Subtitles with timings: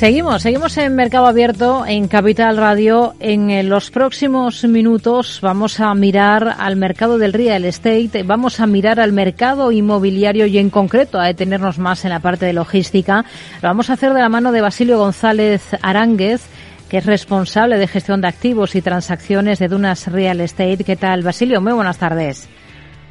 [0.00, 3.12] Seguimos, seguimos en Mercado Abierto en Capital Radio.
[3.20, 8.66] En eh, los próximos minutos vamos a mirar al mercado del real estate, vamos a
[8.66, 13.26] mirar al mercado inmobiliario y en concreto a detenernos más en la parte de logística.
[13.60, 16.40] Lo vamos a hacer de la mano de Basilio González Aránguez,
[16.88, 20.82] que es responsable de gestión de activos y transacciones de Dunas Real Estate.
[20.82, 21.60] ¿Qué tal, Basilio?
[21.60, 22.48] Muy buenas tardes.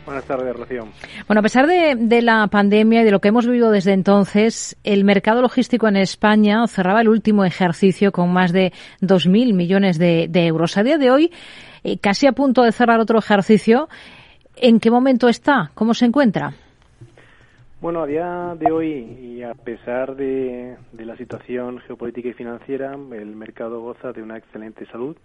[0.09, 0.87] Buenas tardes, Rocío.
[1.27, 5.03] Bueno, a pesar de, la pandemia y de lo que hemos vivido desde entonces, el
[5.03, 10.77] mercado logístico en España cerraba el último ejercicio con más de 2.000 millones de, euros.
[10.77, 11.31] A día de hoy,
[11.83, 13.87] eh, casi a punto de cerrar otro ejercicio.
[14.55, 15.69] ¿En qué momento está?
[15.75, 16.53] ¿Cómo se encuentra?
[17.79, 18.89] Bueno, a día de hoy
[19.21, 24.87] y a pesar de la situación geopolítica y financiera, el mercado goza de una excelente
[24.87, 25.15] salud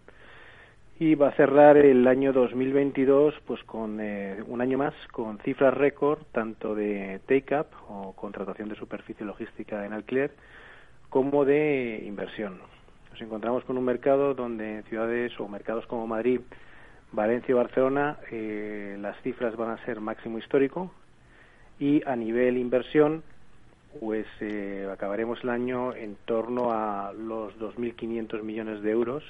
[0.99, 5.75] y va a cerrar el año 2022 pues con eh, un año más con cifras
[5.75, 10.33] récord tanto de take-up o contratación de superficie logística en alquiler
[11.11, 12.61] como de inversión.
[13.11, 16.41] Nos encontramos con un mercado donde ciudades o mercados como Madrid,
[17.13, 20.93] Valencia y Barcelona eh, las cifras van a ser máximo histórico
[21.81, 23.25] y a nivel inversión
[23.99, 29.25] pues eh, acabaremos el año en torno a los 2.500 millones de euros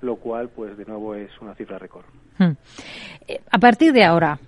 [0.00, 2.04] lo cual, pues de nuevo, es una cifra récord.
[2.38, 2.52] Hmm.
[3.26, 4.38] Eh, a partir de ahora,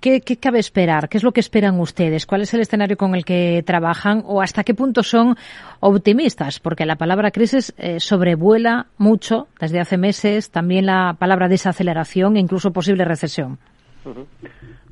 [0.00, 1.08] ¿qué, cabe esperar?
[1.08, 2.26] ¿Qué es lo que esperan ustedes?
[2.26, 5.34] ¿Cuál es el escenario con el que trabajan o hasta qué punto son
[5.80, 6.60] optimistas?
[6.60, 12.40] Porque la palabra crisis eh, sobrevuela mucho desde hace meses, también la palabra desaceleración e
[12.40, 13.58] incluso posible recesión.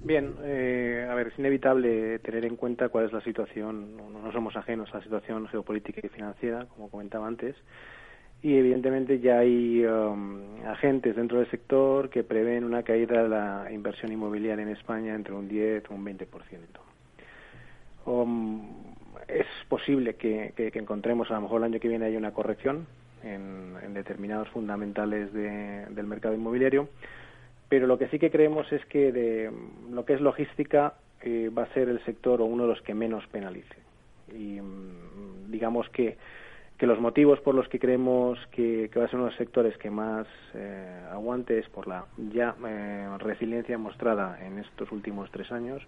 [0.03, 4.57] Bien, eh, a ver, es inevitable tener en cuenta cuál es la situación, no somos
[4.57, 7.57] ajenos a la situación geopolítica y financiera, como comentaba antes,
[8.43, 13.69] y evidentemente ya hay um, agentes dentro del sector que prevén una caída de la
[13.73, 16.27] inversión inmobiliaria en España entre un 10 o un 20%.
[18.05, 18.87] Um,
[19.27, 22.87] es posible que, encontremos a lo mejor el año que viene hay una corrección
[23.25, 26.89] en, determinados fundamentales del mercado inmobiliario,
[27.69, 29.51] pero lo que sí que creemos es que de
[29.91, 32.95] lo que es logística eh, va a ser el sector o uno de los que
[32.95, 33.75] menos penalice.
[34.33, 36.17] Y mm, digamos que
[36.79, 39.77] que los motivos por los que creemos que, va a ser uno de los sectores
[39.79, 45.51] que más eh, aguante es por la ya eh, resiliencia mostrada en estos últimos tres
[45.53, 45.83] años,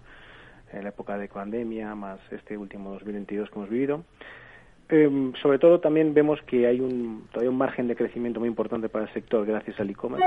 [0.72, 4.04] en la época de pandemia, más este último 2022 que hemos vivido.
[4.88, 8.88] Em, sobre todo también vemos que hay un, todavía un margen de crecimiento muy importante
[8.88, 10.26] para el sector gracias al e-commerce.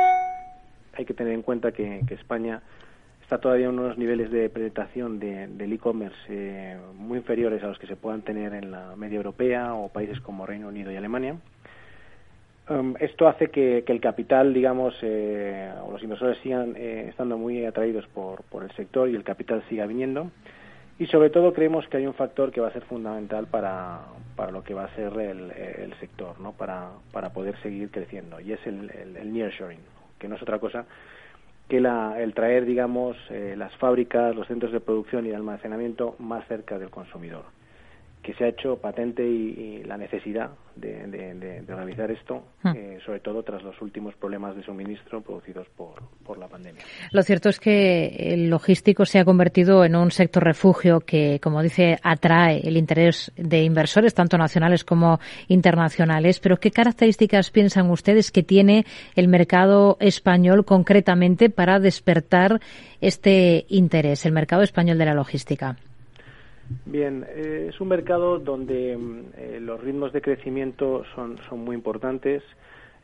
[0.93, 2.61] Hay que tener en cuenta que, que España
[3.31, 7.79] está todavía en unos niveles de penetración de, del e-commerce eh, muy inferiores a los
[7.79, 11.37] que se puedan tener en la media europea o países como Reino Unido y Alemania.
[12.67, 17.63] Um, esto hace que, el capital, digamos, eh, o los inversores sigan eh, estando muy
[17.63, 20.29] atraídos por, por el sector y el capital siga viniendo.
[20.99, 24.01] Y sobre todo creemos que hay un factor que va a ser fundamental para,
[24.35, 26.51] para lo que va a ser el, el sector, ¿no?
[26.51, 29.79] para, para poder seguir creciendo, y es el, el, el nearshoring,
[30.19, 30.85] que no es otra cosa
[31.71, 36.45] que el traer, digamos, eh, las fábricas, los centros de producción y de almacenamiento más
[36.49, 37.45] cerca del consumidor
[38.21, 42.69] que se ha hecho patente y, la necesidad de, realizar esto, hmm.
[42.75, 46.83] eh, sobre todo tras los últimos problemas de suministro producidos por, por, la pandemia.
[47.11, 51.61] Lo cierto es que el logístico se ha convertido en un sector refugio que, como
[51.61, 56.39] dice, atrae el interés de inversores, tanto nacionales como internacionales.
[56.39, 62.59] Pero, ¿qué características piensan ustedes que tiene el mercado español concretamente para despertar
[63.01, 65.77] este interés, el mercado español de la logística?
[66.85, 71.75] Bien, eh, es un mercado donde mm, eh, los ritmos de crecimiento son, son muy
[71.75, 72.43] importantes.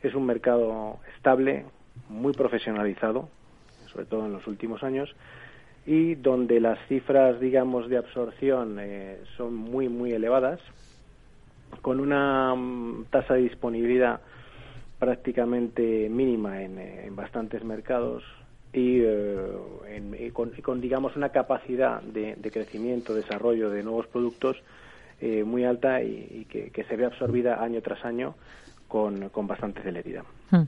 [0.02, 1.64] Es un mercado estable,
[2.08, 3.28] muy profesionalizado,
[3.92, 5.14] sobre todo en los últimos años,
[5.86, 10.60] y donde las cifras, digamos, de absorción eh, son muy, muy elevadas,
[11.82, 14.20] con una mm, tasa de disponibilidad
[14.98, 18.24] prácticamente mínima en, en bastantes mercados,
[18.72, 19.97] y, eh,
[20.32, 24.56] con, digamos una capacidad de, crecimiento, desarrollo de nuevos productos
[25.20, 28.34] eh, muy alta y, que, se ve absorbida año tras año
[28.86, 30.24] con, con bastante celeridad.
[30.50, 30.64] Hmm.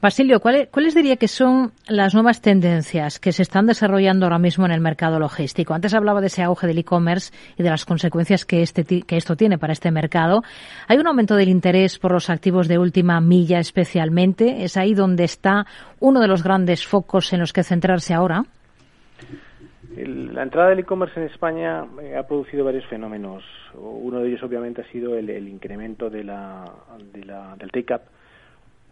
[0.00, 4.72] Basilio, ¿cuáles, diría que son las nuevas tendencias que se están desarrollando ahora mismo en
[4.72, 5.72] el mercado logístico?
[5.72, 9.36] Antes hablaba de ese auge del e-commerce y de las consecuencias que, este, que esto
[9.36, 10.42] tiene para este mercado.
[10.88, 14.64] ¿Hay un aumento del interés por los activos de última milla especialmente?
[14.64, 15.64] ¿Es ahí donde está
[16.00, 18.44] uno de los grandes focos en los que centrarse ahora?
[19.96, 23.44] La entrada del e-commerce en España eh, ha producido varios fenómenos.
[23.74, 26.64] Uno de ellos, obviamente, ha sido el, incremento de la,
[27.12, 28.02] del take-up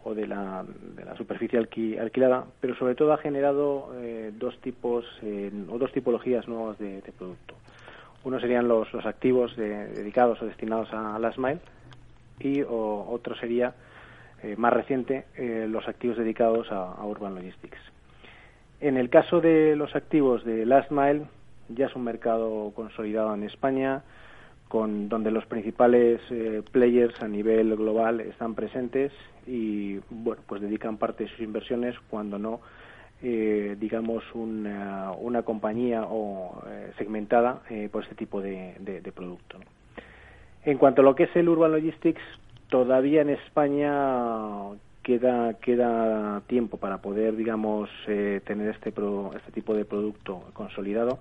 [0.04, 0.64] o de la,
[0.96, 5.04] de la superficie alquilada, pero sobre todo ha generado eh, dos tipos
[5.70, 7.54] o dos tipologías nuevas de, producto.
[8.24, 11.60] Uno serían los, los activos dedicados o destinados a Last Mile
[12.42, 13.74] y otro sería,
[14.42, 17.78] eh, más reciente, eh, los activos dedicados a, Urban Logistics.
[18.82, 21.22] En el caso de los activos de Last Mile,
[21.68, 24.02] ya es un mercado consolidado en España,
[24.68, 26.20] con donde los principales
[26.72, 29.12] players a nivel global están presentes
[29.46, 32.60] y bueno pues dedican parte de sus inversiones cuando no
[33.22, 38.74] eh, digamos una, compañía o eh, segmentada eh, por este tipo de,
[39.14, 39.58] producto
[40.64, 42.22] en cuanto a lo que es el urban logistics
[42.68, 43.92] todavía en España
[45.02, 48.92] queda queda tiempo para poder digamos tener este
[49.36, 51.18] este tipo de producto consolidado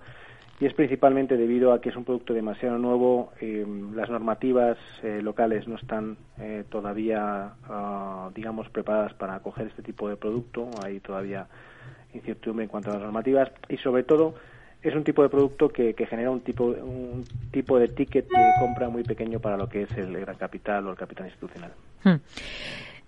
[0.61, 5.19] y es principalmente debido a que es un producto demasiado nuevo, eh, las normativas eh,
[5.23, 10.99] locales no están eh, todavía, ah, digamos, preparadas para acoger este tipo de producto, hay
[10.99, 11.47] todavía
[12.13, 14.35] incertidumbre en cuanto a las normativas y sobre todo
[14.83, 18.87] es un tipo de producto que, genera un tipo, un tipo de ticket de compra
[18.87, 21.71] muy pequeño para lo que es el gran capital o el capital institucional.
[22.03, 22.17] Hmm.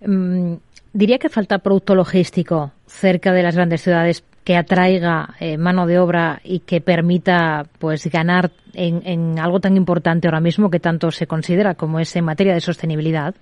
[0.00, 0.54] Mm,
[0.92, 5.98] diría que falta producto logístico cerca de las grandes ciudades que atraiga eh, mano de
[5.98, 11.26] obra y que permita pues ganar en, algo tan importante ahora mismo que tanto se
[11.26, 13.34] considera como es en materia de sostenibilidad?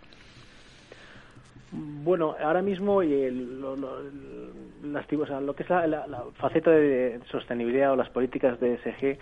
[1.73, 3.97] Bueno, ahora mismo lo, lo,
[5.57, 9.19] que es la, faceta de sostenibilidad o las políticas de ESG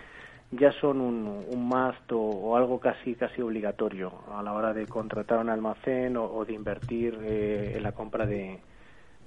[0.51, 5.39] ya son un, un must o, algo casi casi obligatorio a la hora de contratar
[5.39, 8.59] un almacén o, de invertir eh, en la compra de,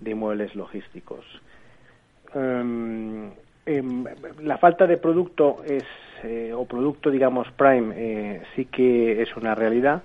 [0.01, 1.25] de muebles logísticos.
[2.35, 3.31] Em,
[3.65, 4.05] em,
[4.43, 5.85] la falta de producto es
[6.25, 10.03] eh, o producto digamos prime eh, sí que es una realidad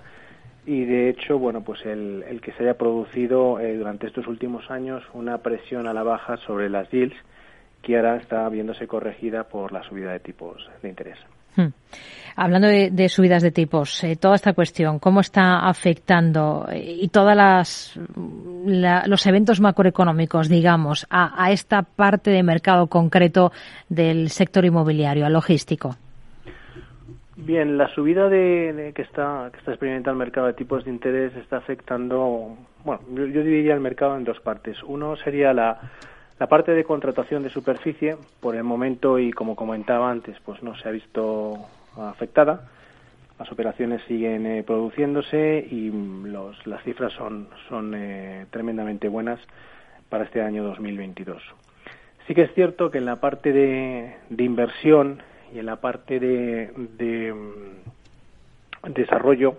[0.66, 4.70] y de hecho bueno pues el, el que se haya producido eh, durante estos últimos
[4.70, 7.16] años una presión a la baja sobre las yields
[7.82, 11.18] que ahora está viéndose corregida por la subida de tipos de interés.
[11.56, 11.68] Hmm.
[12.36, 17.34] Hablando de, subidas de tipos, eh, toda esta cuestión, ¿cómo está afectando eh, y todos
[18.06, 23.52] los eventos macroeconómicos, digamos, a, esta parte de mercado concreto
[23.88, 25.96] del sector inmobiliario, al logístico?
[27.36, 31.34] Bien, la subida de, que está que está experimentando el mercado de tipos de interés
[31.36, 34.76] está afectando, bueno, yo, yo dividiría el mercado en dos partes.
[34.84, 35.80] Uno sería la
[36.40, 40.74] la parte de contratación de superficie, por el momento y como comentaba antes, pues no
[40.74, 41.66] se ha visto
[41.98, 42.62] afectada.
[43.38, 49.38] Las operaciones siguen eh, produciéndose y los, las cifras son, eh, tremendamente buenas
[50.08, 51.42] para este año 2022.
[52.26, 55.22] Sí que es cierto que en la parte de, de inversión
[55.54, 59.58] y en la parte de, de mm, desarrollo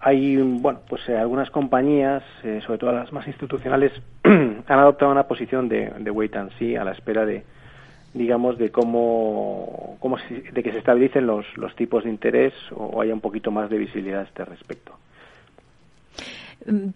[0.00, 3.92] hay bueno pues eh, algunas compañías eh, sobre todo las más institucionales
[4.24, 7.44] han adoptado una posición de, de, wait and see a la espera de
[8.14, 13.12] digamos de cómo, cómo de que se estabilicen los, los tipos de interés o haya
[13.12, 14.92] un poquito más de visibilidad a este respecto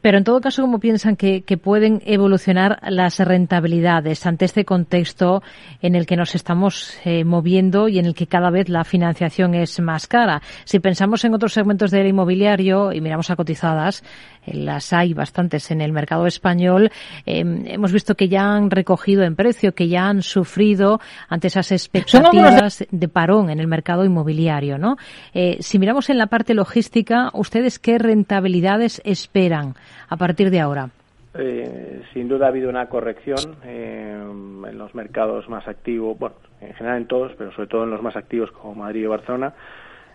[0.00, 5.42] pero en todo caso, ¿cómo piensan que, pueden evolucionar las rentabilidades ante este contexto
[5.82, 9.54] en el que nos estamos eh, moviendo y en el que cada vez la financiación
[9.54, 10.42] es más cara?
[10.64, 14.02] Si pensamos en otros segmentos del inmobiliario y miramos a cotizadas,
[14.46, 16.90] eh, las hay bastantes en el mercado español,
[17.26, 21.72] em, hemos visto que ya han recogido en precio, que ya han sufrido ante esas
[21.72, 24.96] expectativas de parón en el mercado inmobiliario, ¿no?
[25.34, 29.59] Eh, si miramos en la parte logística, ¿ustedes qué rentabilidades esperan
[30.08, 30.90] a partir de ahora?
[31.34, 36.98] Eh, sin duda ha habido una corrección en los mercados más activos, bueno, en general
[36.98, 39.52] en todos, pero sobre todo en los más activos como Madrid y Barcelona.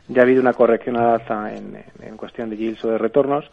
[0.08, 3.50] Ya ha habido una corrección al alza en, en cuestión de yields o de retornos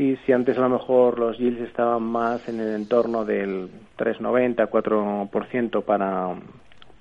[0.00, 3.68] y si antes a lo mejor los yields estaban más en el entorno del
[3.98, 6.28] 3,90, 4% para,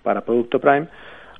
[0.04, 0.88] para producto prime,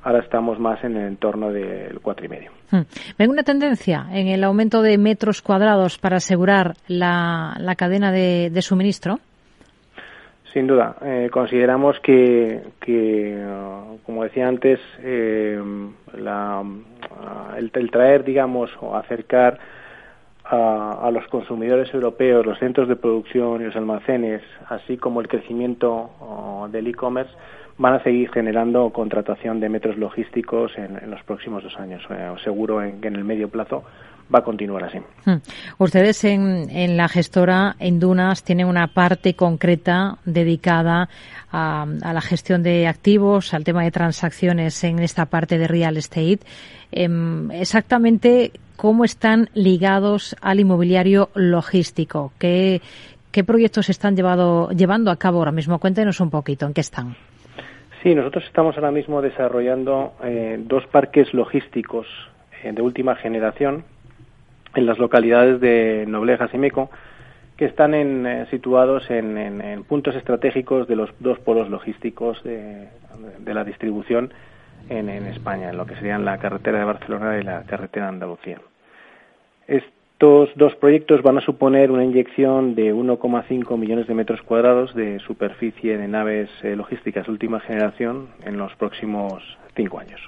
[0.02, 2.48] ahora estamos más en el entorno del 4,5.
[2.70, 2.82] Hmm.
[3.18, 8.62] ¿Ven una tendencia en el aumento de metros cuadrados para asegurar la, la cadena de,
[8.62, 9.18] suministro?
[10.52, 10.96] Sin duda.
[11.02, 15.60] Eh, consideramos que, que uh, como decía antes, eh,
[16.14, 16.62] la,
[17.56, 19.58] el, el, traer, digamos, o acercar
[20.50, 26.68] a, los consumidores europeos, los centros de producción y los almacenes, así como el crecimiento
[26.70, 27.32] del e-commerce,
[27.80, 32.02] van a seguir generando contratación de metros logísticos en, los próximos dos años.
[32.10, 33.84] Eh, seguro en, que en el medio plazo
[34.32, 34.98] va a continuar así.
[35.24, 35.38] Hmm.
[35.78, 41.08] Ustedes en, en, la gestora en Dunas tienen una parte concreta dedicada
[41.50, 46.40] a, la gestión de activos, al tema de transacciones en esta parte de real estate.
[46.92, 52.32] Em, exactamente cómo están ligados al inmobiliario logístico.
[52.38, 52.82] ¿Qué,
[53.32, 55.78] qué proyectos están llevado, llevando a cabo ahora mismo?
[55.78, 57.16] Cuéntenos un poquito en qué están.
[58.02, 62.06] Sí, nosotros estamos ahora mismo desarrollando eh, dos parques logísticos
[62.62, 63.84] eh, de última generación
[64.74, 66.90] en las localidades de Noblejas y Meco,
[67.58, 72.88] que están eh, situados en, puntos estratégicos de los dos polos logísticos de,
[73.44, 74.32] la distribución
[74.88, 78.60] en, España, en lo que serían la carretera de Barcelona y la carretera de Andalucía.
[80.20, 85.18] Estos dos proyectos van a suponer una inyección de 1,5 millones de metros cuadrados de
[85.20, 89.42] superficie de naves eh, logísticas última generación en los próximos
[89.74, 90.20] cinco años.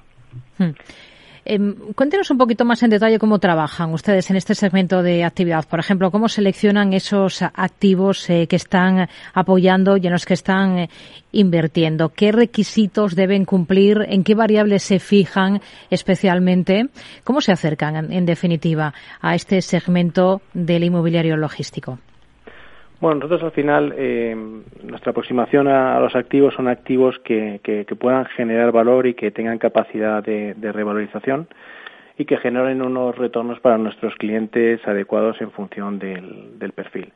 [1.45, 5.67] Em, cuéntenos un poquito más en detalle cómo trabajan ustedes en este segmento de actividad.
[5.69, 10.79] Por ejemplo, cómo seleccionan esos activos eh, que están apoyando y en los que están
[10.79, 10.91] eh,
[11.33, 12.11] invirtiendo.
[12.11, 14.07] ¿Qué requisitos deben cumplir?
[14.09, 16.89] ¿En qué variables se fijan especialmente?
[17.25, 21.99] ¿Cómo se acercan, en definitiva, a este segmento del inmobiliario logístico?
[23.03, 24.33] Bueno, nosotros al final, eh,
[24.85, 27.61] nuestra aproximación a, los activos son activos que,
[27.99, 31.49] puedan generar valor y que tengan capacidad de, revalorización
[32.17, 37.13] y que generen unos retornos para nuestros clientes adecuados en función del, perfil.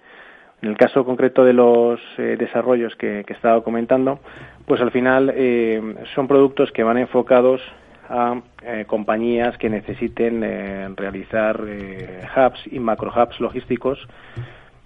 [0.60, 4.18] En el caso concreto de los eh, desarrollos que, he estado comentando,
[4.66, 5.80] pues al final eh,
[6.16, 7.62] son productos que van enfocados
[8.08, 8.40] a
[8.88, 14.04] compañías que necesiten realizar hubs y macro hubs logísticos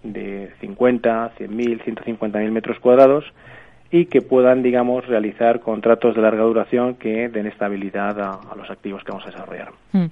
[0.03, 3.25] de 50, 100.000, 150.000 metros cuadrados
[3.93, 9.03] y que puedan, digamos, realizar contratos de larga duración que den estabilidad a, los activos
[9.03, 9.73] que vamos a desarrollar.
[9.93, 10.05] Mm.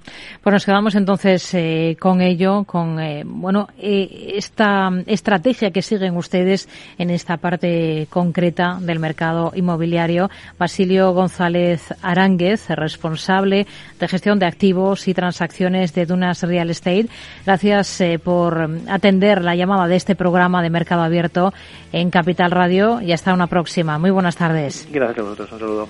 [0.43, 6.17] Pues nos quedamos entonces eh, con ello, con eh, bueno eh, esta estrategia que siguen
[6.17, 6.67] ustedes
[6.97, 10.29] en esta parte concreta del mercado inmobiliario.
[10.57, 13.65] Basilio González Aránguez, responsable
[13.97, 17.07] de gestión de activos y transacciones de Dunas Real Estate.
[17.45, 21.53] Gracias por atender la llamada de este programa de Mercado Abierto
[21.93, 23.99] en Capital Radio y hasta una próxima.
[23.99, 24.87] Muy buenas tardes.
[24.91, 25.51] Gracias a vosotros.
[25.51, 25.89] Un saludo.